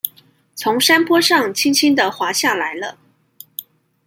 [0.55, 2.97] 從山坡上輕輕的滑下來了